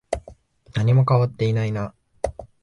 [0.73, 1.93] 何も変わっていないな。